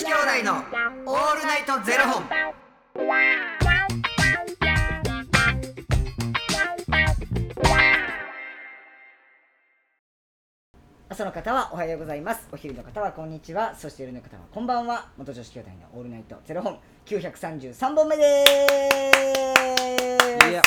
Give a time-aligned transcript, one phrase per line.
[0.00, 2.24] 子兄弟のオールナイトゼロ本。
[11.10, 12.48] 朝の方はおはようございます。
[12.50, 13.74] お昼の方はこんにちは。
[13.74, 15.10] そして夜の方はこんばんは。
[15.18, 16.78] 元女子兄弟のオールナイトゼロ本。
[17.04, 18.46] 933本目で
[20.40, 20.48] す。
[20.48, 20.62] いや。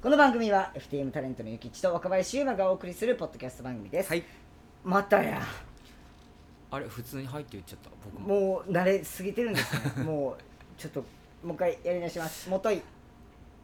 [0.00, 4.22] この番組は FTM タレントのゆきちと若林優馬がお送りするポッドキャスト番組です、はい。
[4.84, 5.42] またや
[6.70, 7.90] あれ普通に入って言っちゃった。
[8.04, 8.28] 僕も。
[8.28, 10.42] もう慣れすぎてるんですね もう
[10.76, 11.04] ちょっと
[11.42, 12.82] もう一回やり直しますもとい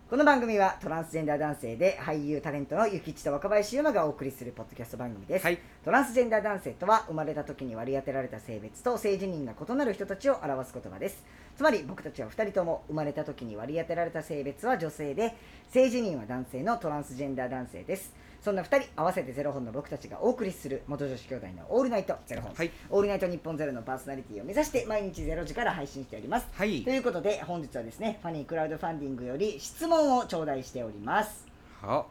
[0.08, 5.59] この番組はトランスジェンダー男性で俳優タレントのゆきちと若林優馬がお送りするポッドキャスト番組です、はい。
[5.84, 11.24] トランスジェンダー男性とは生まれた時に割り当てられた性別と性自認が異なる人たちを表す言葉です
[11.56, 15.34] つまり僕たちは2人とも生まれた時に割り当てられた性別は女性で
[15.70, 18.12] 性自認は男性のトランスジェンダー男性です
[18.44, 22.70] そんな2人合わせてゼロ本の僕たちがお送りする元女子兄弟のオールナイトゼロ本、はい。
[22.90, 26.46] オールナイト日本ゼロのパーソナリティを目指して毎日ゼロ時から配信しております。
[26.52, 26.82] はい。
[26.82, 26.90] と。
[26.90, 31.46] いうことで本日はですねファニークラウドファンディングより質問を頂戴しております。
[31.80, 32.04] は。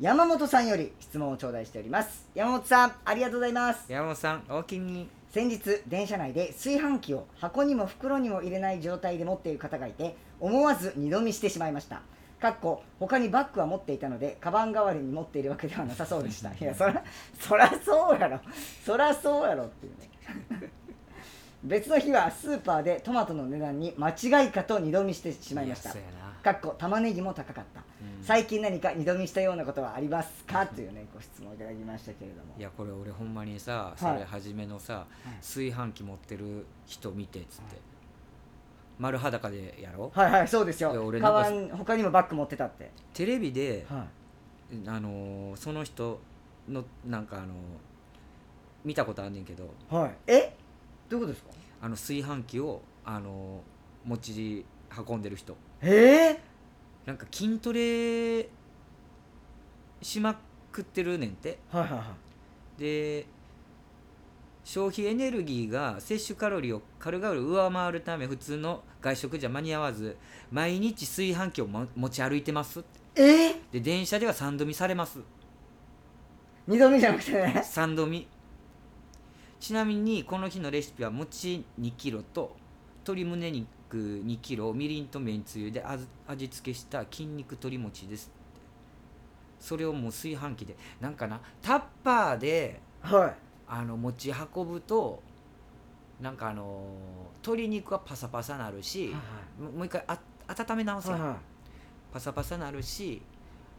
[0.00, 2.26] 山本さんより質問を頂戴しております。
[2.34, 3.84] 山本さんありがとうございます。
[3.88, 5.08] 山本さん、おおきに。
[5.30, 12.02] 先日電車内で炊飯器を箱にも袋にも入れない状態で持っている方がいて思わず二度見してしまいました
[12.42, 16.50] かっこ他にバッグは持っていたのでカバン代わりに持っているわけではなさそうでした。
[16.50, 17.04] いやそら
[17.38, 18.40] そらそうやろ。
[18.84, 19.92] そらそうやろっていう
[20.60, 20.72] ね。
[21.62, 25.94] 別の日はスーパーでトマトの値段に間違いかと二度見してしまいました。
[26.42, 28.24] かっこ玉ねぎも高かった、うん。
[28.24, 32.54] 最近何か二度見したようなことはありますかというねご質問いただきましたけれども。
[32.58, 34.00] いやこれ俺ほんまにさ、はい。
[34.00, 35.06] それ初めのさ、
[35.40, 37.76] 炊飯器持ってる人見てっつって、
[39.02, 42.90] 丸裸でやろはいはいそうですいやよ俺なんかカバン他にもバッグ持ってたって。
[43.12, 44.06] テレビで、は
[44.86, 46.20] あのーその人
[46.68, 47.48] のなんかあのー
[48.84, 49.64] 見たことあんねんけど。
[49.64, 50.56] い、はい、え？
[51.08, 51.50] どういうことですか？
[51.82, 54.64] あの炊飯器をあのー持ち
[55.08, 55.56] 運んでる人。
[55.80, 56.38] え？
[57.04, 58.48] なんか筋トレ
[60.00, 60.38] しま
[60.70, 61.58] くってるねんて。
[61.72, 62.04] ー、はいはいは
[62.78, 62.80] い。
[62.80, 63.26] で
[64.64, 70.16] 消費エネルギーが摂取カロリーを軽々上回るため普通の外食じゃ間に合わず
[70.50, 72.84] 毎日炊飯器をも持ち歩いてます。
[73.16, 73.22] え？
[73.22, 75.20] ー、で電車では3度見されます。
[76.66, 77.32] 二度目じゃなくて？
[77.32, 78.28] ね3度見。
[79.58, 82.56] ちなみにこの日のレシピは餅2キロと
[82.98, 88.30] 鶏胸肉2キロをみりんとめんつゆで味味付けした筋肉鶏餅です。
[89.58, 93.34] それをもう炊飯器でなんかなタッパーではい
[93.74, 95.22] あの持ち運ぶと
[96.20, 99.14] なんかあのー鶏肉はパサパサなるし、
[99.58, 101.38] もうもう一回あ温め直すやんはいはい。
[102.12, 103.22] パサパサなるし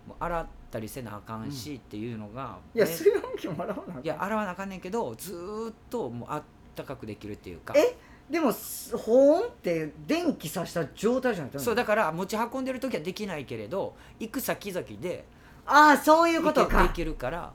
[0.08, 2.92] もう洗ったりせなあかんし、っていうのがいやね。
[2.92, 6.44] 炊飯器も洗わないや洗わなあかんねんけどずーっともうあっ
[6.76, 7.74] たかくできるっていうか。
[7.78, 7.96] え？
[8.30, 15.26] でもす保温って電気さした状態じゃないとそうだから持ち運んでる時はできないけれど行く先々で
[15.66, 17.52] ああそういうこといけでかきるから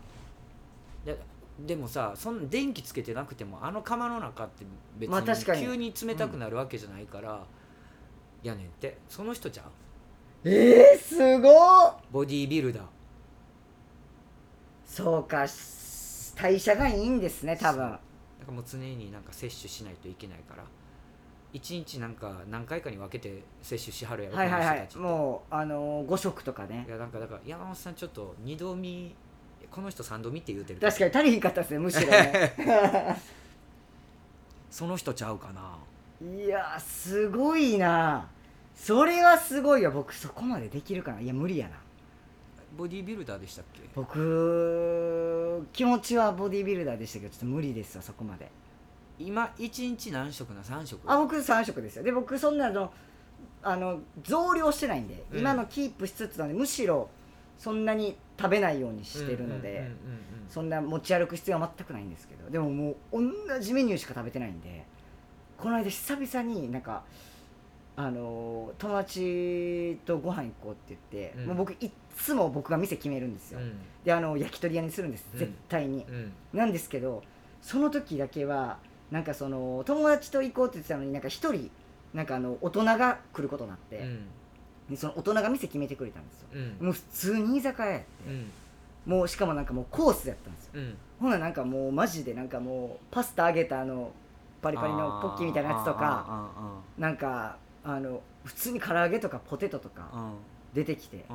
[1.59, 4.65] ででもさそんな電気つけてなくてもあの釜の中って
[4.99, 5.63] 別まあ確かに。
[5.63, 7.45] に急に冷たくなるわけじゃないから、
[8.43, 8.99] やねんって。
[9.09, 9.67] その人じゃん
[10.45, 11.95] えー、すごっ！
[12.13, 12.83] ボディービルダー。
[14.87, 17.81] そうかし代謝がいいんですね多分。
[17.81, 18.01] だか
[18.47, 20.65] らもう常になんか摂取しないといけないから。
[21.53, 24.77] 一日なんか何回かに分けて摂取しはるやろはいはいはい。
[24.77, 24.99] この人たちって。
[24.99, 26.85] もうあのー、5食とかね。
[26.87, 29.15] いやなんかだから山本さんちょっと二度見
[29.71, 30.81] この人三度見って言うてる。
[30.81, 32.55] 確かに足りひんかったですねむしろね。
[34.71, 35.79] その人ちゃうかな。
[36.27, 38.29] いやすごいな。
[38.75, 39.91] それはすごいよ。
[39.91, 41.21] 僕そこまでできるかな。
[41.21, 41.77] いや無理やな。
[42.77, 43.81] ボディービルダーでしたっけ？
[43.95, 48.51] 僕気持ちはボディービルダーでしたけどちょっと無理ですわそこまで。
[49.19, 51.01] 今一日何食な？3食。
[51.11, 52.03] あ僕3食ですよ。
[52.05, 52.93] で僕そんなの
[53.63, 55.39] あの増量してないんで、うん。
[55.41, 57.09] 今のキープしつつなんでむしろ
[57.59, 59.91] そんなに食べないようにしてるので、
[60.49, 62.97] そんな持ち歩く必要は全くないんですけどでももう
[63.49, 64.85] 同じメニューしか食べてないんで
[65.59, 67.03] この間久々になんか
[67.97, 71.47] あのー友達とご飯行こうって言って、うん。
[71.49, 73.59] もう僕いっつも僕が店決めるんですよ、
[74.05, 75.39] であの焼き鳥屋にするんですうん。
[75.41, 76.07] 絶対に、
[76.53, 77.25] なんですけど
[77.61, 78.79] その時だけは
[79.11, 81.71] なんかその友達と行こうって言ってたのになんか一人
[82.15, 84.07] なんかあの大人が来ることになって、
[84.97, 86.49] その大人が店決めてくれたんですよ。
[86.55, 86.87] うん。
[86.87, 88.51] もう普通に居酒屋やって、うん。
[89.07, 90.71] もうしかもなんかもうコースやったんですよ。
[90.75, 90.97] うん。
[91.21, 94.13] ほななんかもうマジでなんかもうパスタ揚げたあの
[94.63, 100.33] パリパリのポッキーみたいなやつとかあなんかあの普通に唐揚げとかポテトとか
[100.75, 101.19] 出てきて。
[101.19, 101.35] ーあ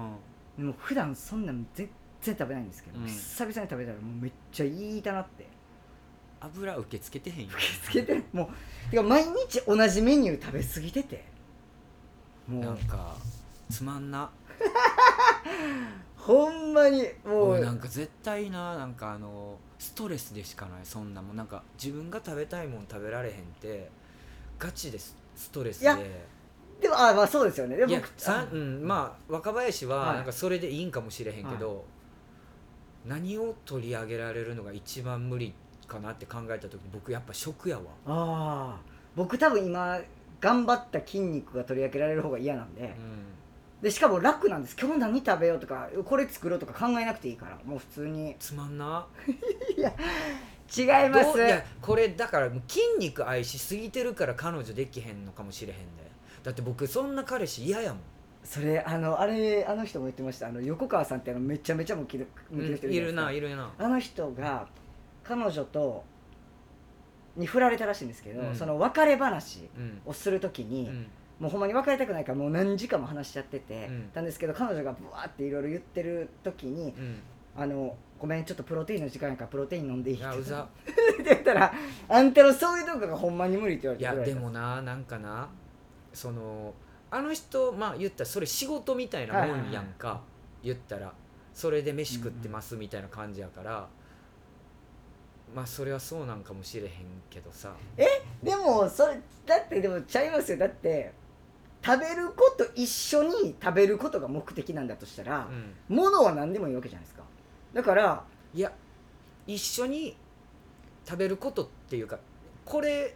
[0.58, 1.90] ーでも普段そんなん全
[2.22, 3.08] 然食べないんですけど、うん。
[3.08, 5.48] 久々に食べたらもうめっちゃいいだなって。
[6.46, 7.54] 油受け付けてへんよ
[7.86, 8.52] つけても
[8.88, 11.24] うてか毎日同じメニュー食べ過ぎてて。
[12.50, 13.16] もなんうか
[13.74, 14.30] つまんな。
[16.16, 17.50] ほんまにもう。
[17.54, 21.36] 俺なんか絶対ななんかあのストレスでしかないそんなもん。
[21.36, 23.90] なんか自分が食べたいもん食べられへんって
[24.60, 25.86] ガチですストレスで。
[25.86, 25.98] いや
[26.80, 27.76] でもあまあそうですよね。
[27.78, 30.16] でも僕さうん、まあ若林ははい。
[30.18, 31.84] なんかそれでいいんかもしれへんけど、
[33.06, 35.54] 何を取り上げられるのが一番無理
[35.88, 37.84] かなって考えた時僕やっぱ食やわ。
[38.06, 38.80] ああ
[39.16, 40.00] 僕多分今
[40.40, 42.84] 頑張った筋肉が取り上げられる方が嫌なんで。
[42.84, 43.34] うん
[43.84, 44.78] でしかも楽なんです。
[44.80, 47.60] 今日何食べようとかこれ作ろうとか考えなくていいから。
[47.66, 48.34] もう普通に。
[48.40, 49.06] つまんな。
[49.28, 51.38] 違います。
[51.38, 56.10] いやこれだから筋肉愛しすぎてるから彼女できへんのかもしれへんで。
[56.44, 58.00] だって僕そんな彼氏嫌やもん。
[58.46, 60.48] それあのあれあの人も言ってました。
[60.48, 64.66] あの横川さんってあのめちゃめちゃムキムキの人いるないるなあの人が
[65.26, 66.06] 彼女と
[67.36, 68.56] に振られたらしいんですけど、うん。
[68.56, 70.02] その別れ話うん。
[70.06, 71.08] をするときに、うん
[71.44, 74.10] もうほんまに別れたくないからもう何時間も話しちゃってて、うん。
[74.14, 77.20] なんですけど彼女がブワーっていろいろ言ってる時にうん
[77.56, 81.74] 「あのごめんちょっとプロテインの時間やからプロテイン飲んでいい?」って言ったら
[82.10, 85.50] 「あんたのそういうとこがほんまに無理」って言われていやでもななんかな
[86.14, 86.74] その
[87.12, 90.22] あの人まあ言ったらそれ仕事みたいなもんやんか、
[90.64, 91.14] 言ったら。
[91.54, 93.88] それで飯食ってますみたいな感じやから、
[95.56, 96.90] まあそれはそうなんかもしれへん
[97.30, 97.74] けどさ。
[98.42, 100.58] でもそれだってでもちゃいますよ。
[100.58, 101.12] だって
[101.86, 105.74] 食べること一緒に食べることが目的なんだとしたらう、ん。
[105.90, 107.24] 物は何でもいいわけじゃないですか。
[107.74, 108.72] だからいや
[109.46, 110.16] 一緒に
[111.06, 112.20] 食べることっていうか
[112.64, 113.16] これ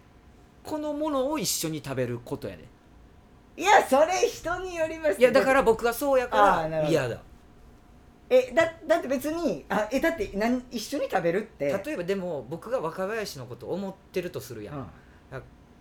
[0.63, 2.65] このものを一緒に食べることやで。
[3.55, 7.21] いやそれ人によりますいやだから僕はそうやあから嫌だ。
[8.29, 11.81] えだだって別にあえだってなん一緒に食べるって。
[11.85, 14.85] 例えばでも僕が若林のことを思ってるとするやん、うん。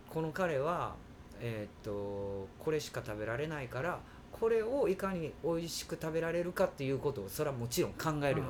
[0.08, 0.94] この彼は
[1.40, 4.00] えーっとこれしか食べられないから
[4.32, 8.46] これをいかに美味しく食べられるかっていうことをそれはもちろん考えるよ、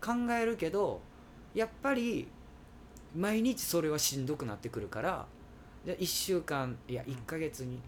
[0.00, 1.00] 考えるけど
[1.54, 2.26] やっぱり
[3.14, 5.26] 毎日それはしんどくなってくるから
[5.84, 7.78] で1週間いや1ヶ月に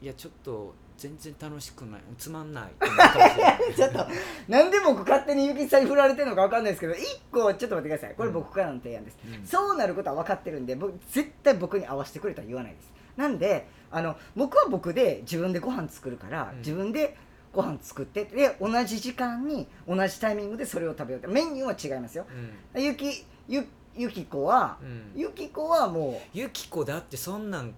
[0.00, 2.00] いやちょっと全然楽しくない。
[2.16, 2.72] つまんない。
[3.74, 4.06] ちょっと
[4.48, 8.14] なんで僕勝手にゆきさんに振られてるのか分かんないですけど一個ちょっと待ってください。
[8.16, 9.46] これ僕からの提案です、うん。
[9.46, 12.92] そうなることは分かってるんで僕絶対僕に合わせてくれとは言わないです。
[13.16, 16.58] なんであの僕は僕で自分でご飯作るから、うん。
[16.58, 17.16] 自分で
[17.52, 21.32] ご飯作ってで同じ時間に同じタイミングでそれを食べようって。
[21.32, 22.26] メニューは違いますよ。
[22.74, 22.82] うん。
[22.82, 25.12] ゆきゆゆき子はうん。
[25.14, 27.74] ゆき子はもゆき子だってそんなん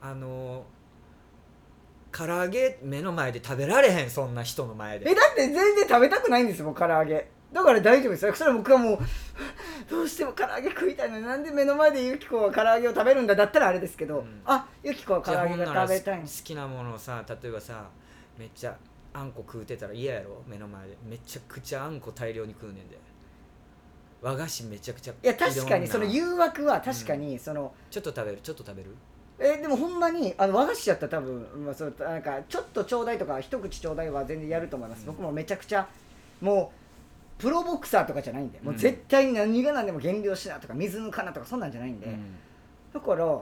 [0.00, 0.64] あの
[2.16, 5.04] 唐揚げ目の前で食べられへんそんな人の前で。
[5.04, 7.28] うえだって全然食べたくないんですよもう唐揚げ。
[7.52, 8.24] だから大丈夫です。
[8.24, 8.98] よそれは僕はもう
[9.90, 14.42] どうしても唐揚げ食いたいのになんで目の前でゆき子は唐揚げを食べるんだだったらあれですけど、うん。
[14.46, 16.18] あゆき子は唐揚げが食べたい。
[16.18, 17.88] ん好きなものをさ例えばさ
[18.38, 18.76] めっちゃ
[19.12, 20.42] あんこ食うてたら嫌やろ？
[20.46, 20.96] 目の前で。
[21.08, 22.98] めちゃくちゃあんこ大量に食うねんで。
[24.22, 28.96] 和菓子めちゃくちゃいや確かにそのう誘惑は確かにその、ちょっと食べるちょっと食べる？
[29.38, 35.06] えでもほんまにあの和菓子やったら多分、まあ、そうなんかちょっとちょうだいとか一口ちょうだいは全然やると思います、うん。
[35.08, 35.86] 僕もめちゃくちゃ
[36.40, 36.72] も
[37.38, 38.78] うプロボクサーとかじゃないんで、もううん。
[38.78, 42.36] 絶対に何が何でも減量しなとか水抜かなとかそんなんじゃないんで、うん。
[42.94, 43.38] だから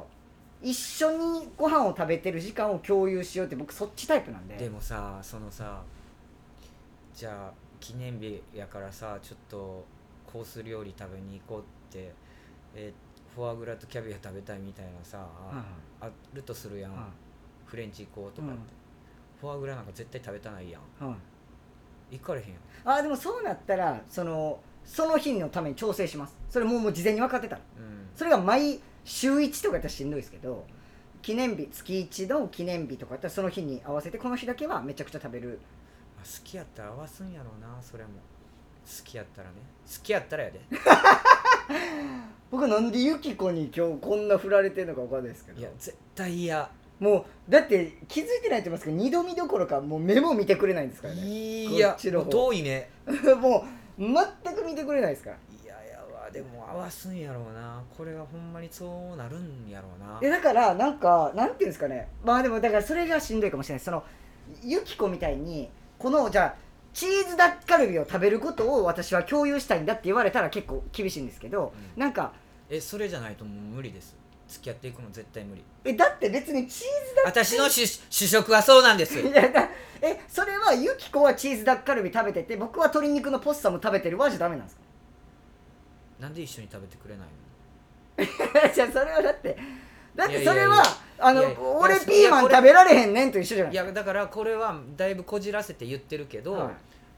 [0.62, 4.57] 一緒にご飯を食べてる時間を共有しようって僕そっちタイプなんで。
[4.57, 5.83] でもさそのさ
[7.14, 9.85] じゃあ記念日やからさちょっと
[10.33, 12.12] コース料理食べに行こうって、
[12.75, 13.03] えー
[13.35, 15.26] フォアグラとキャビア食べたいみたいなさ、
[16.00, 16.99] あるとするやん、うん。
[17.67, 18.61] フレンチ行こうとかって、うん。
[19.41, 20.83] フォアグラなんか絶対食べたないやん。
[22.11, 22.99] 行かれへんやん。
[22.99, 26.37] あでもそうなったらそのその日のために調整します。
[26.49, 28.09] それもうもう事前に分かってたらうん。
[28.14, 30.64] それが毎週1とかやったらしんどいですけど
[31.21, 35.59] 記念日月1の記念日とかやったらその日に合わせてこの日だけはめちゃくちゃ食べる。
[36.17, 38.11] まあ好きやったら合わすんやろうなそれも。
[38.87, 39.55] 好きやったらね。
[39.87, 40.61] 好きやったらやで
[42.50, 45.61] 僕なんでユキコに今日こんな振られてるのか分かんないですけど。
[45.61, 46.71] いや絶対嫌。
[47.00, 51.23] もうだって気づいてないと思いますけど二度見どころかもう目も見てくれないんですからね。
[51.23, 52.25] いやこっちの方。
[52.25, 52.90] もう遠いね。
[53.40, 53.64] も
[53.99, 55.37] う全く見てくれないですから。
[55.37, 57.83] いややわでも合わすんやろうな。
[57.97, 60.18] これがほんまにそうなるんやろうな。
[60.23, 62.09] えだからなんかなんていうんですかね。
[62.25, 63.80] まあでもだからそれがしんどいかもしれない。
[63.80, 64.04] その
[64.62, 65.68] ユキコみたいに
[65.99, 66.63] このじゃあ
[66.94, 72.00] チーズダッカルビを食べることを私は共有したいんだって言われたら結構厳しいんですけど、うん。
[72.00, 72.32] なんか
[72.70, 74.16] えそれじゃないともう無理です。
[74.46, 75.62] 付き合っていくの絶対無理。
[75.84, 79.18] えだって別にチーズダッ私の主主食はそうなんです。
[79.18, 79.68] いやだ
[80.00, 84.82] えそれはユキコはチーズダッカルビ食べてて僕は鶏肉のポッサム食べてるわじゃダメなんですか？
[86.20, 87.26] なんで一緒に食べてくれない
[88.66, 88.70] の？
[88.72, 89.56] じゃあそれはだって
[90.14, 90.82] だっいやいやいやてそれは
[91.18, 96.75] あのいやいや俺ピーマン食べられへんねんと一緒じゃないいやだからこれはだいぶこじらせて言ってるけど、はい。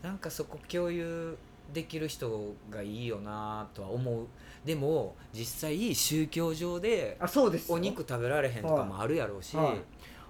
[0.06, 1.36] なんかそこ共有
[1.72, 4.26] できる人がいいよなとは思う。
[4.64, 7.74] でも実際宗教上であそうですよ。
[7.74, 9.76] お肉食べられへんとかもあるやろうし、はい。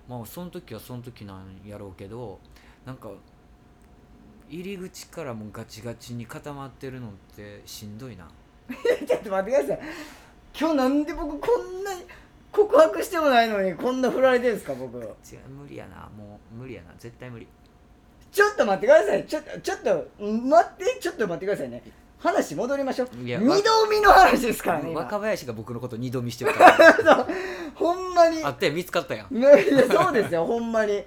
[0.09, 2.39] まあその時はその時なんやろうけど
[2.85, 3.11] なんか
[4.49, 8.29] 入り口からもうガチガチに固まってるのってしんどいな。
[9.07, 9.87] ちょっと待ってください。
[10.59, 12.05] 今日なんで僕こんなに
[12.57, 14.97] 告白してもないのにこんな振られてるんですか僕。
[14.99, 15.09] 違う
[15.51, 16.09] 無理やな。
[16.17, 16.93] もう無理やな。
[16.99, 17.47] 絶対無理。
[18.33, 19.27] ちょっと待ってください。
[19.27, 21.83] ちょちょっと待ってちょっと待ってくださいね。
[22.19, 23.09] 話戻りましょう。
[23.23, 23.55] いや二度
[23.91, 25.03] 見の話ですからね今。
[25.03, 26.95] 若林が僕のこと二度見してるから。
[26.95, 27.27] そ う
[27.75, 28.43] ほんまに。
[28.43, 29.37] あって見つかったやん。
[29.37, 29.51] いや
[29.91, 31.05] そうですよ ほんまに。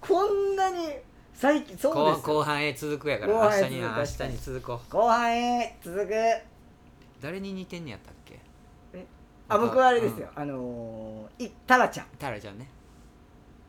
[0.00, 0.90] こんなに
[1.34, 2.34] 最近そう後ですよ。
[2.34, 3.32] 後半へ続くやから。
[3.32, 4.92] 後半へ明日にな明続く日に続こう。
[4.92, 6.12] 後半へ続く。
[7.22, 8.21] 誰に似てんねやったっけ？
[9.54, 12.06] あ僕はあれですよ、うあのー、いタラちゃん。
[12.18, 12.66] タラちゃんね。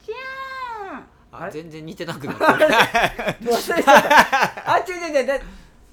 [0.06, 1.04] じゃーん。
[1.32, 1.48] あれ？
[1.48, 2.50] あ全然似てなくなってる
[3.52, 4.74] 忘れちゃった。
[4.74, 5.28] あ違う違う違う。
[5.28, 5.40] だ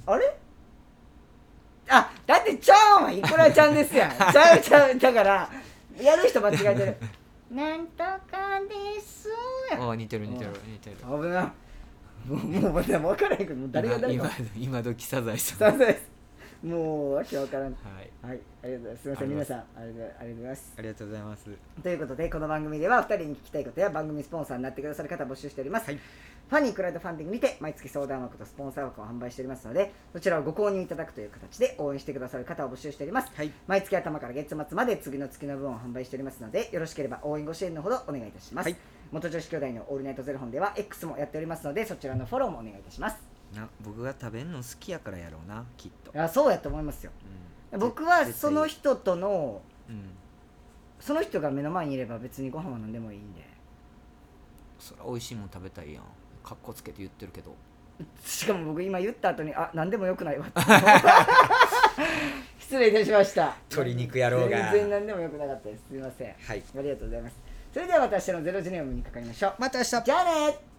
[0.06, 0.36] あれ？
[1.88, 4.10] あだってちゃんはいくらちゃんですやん。
[4.14, 5.50] ちゃうちゃうだから
[6.00, 6.96] やる人間違えてる。
[7.50, 9.28] なんとかです
[9.72, 10.96] やあ似てる似てる似てる。
[10.98, 11.42] 危な。
[11.42, 14.24] いもうもうまだ分からへんけど誰が誰か。
[14.24, 15.58] 今今今時サザエさん。
[15.58, 16.19] さすがです
[16.62, 17.72] もうわけわからん。
[17.72, 18.26] はい。
[18.26, 19.02] はいありがとうございます。
[19.02, 20.74] すみません皆さんありがとうございます。
[20.76, 21.50] ありがとうございます。
[21.82, 25.96] ということでこの番組では2人に聞きたいことや番組スポンサーになってくださる方を募集しております、はい。
[25.96, 33.30] ファニークラウドファンディングにて毎月相談枠とスポンサー枠を販売しておりますのでそちらをご購入いただくという形で応援してくださる方を募集しております。
[33.34, 33.52] はい。
[33.66, 38.76] 毎月頭から月末まで次の月の分を販売しておりますのでよろしければ応援ご支援のほどお願いいたします、はい。
[39.12, 47.12] 元女子兄弟のオールナイトゼロ本では X もやっておりますのでそちらのフォローもお願いいたしますな僕が食べんの好きやからやろうなきっと、あそうやと思いますよ。
[47.72, 47.80] うん。
[47.80, 50.10] 僕はその人とのうん。
[51.00, 53.42] その人が目の前にいれば別にご飯は何でもいいんで。
[54.78, 56.04] そりゃ美味しいもん食べたいやん。
[56.44, 57.54] かっこつけて言ってるけど。
[58.24, 60.60] しかも僕今言った後にあ何でもよくないわって。
[62.58, 63.56] 失礼いたしました。
[63.70, 64.72] 鶏肉野郎が。
[64.72, 65.84] 全然何でもよくなかったです。
[65.88, 66.34] すみません。
[66.38, 66.62] はい。
[66.78, 67.36] ありがとうございます。
[67.72, 69.54] それでは私のゼロジネオムにかかりましょう。
[69.58, 70.02] また明日。
[70.02, 70.69] じゃあね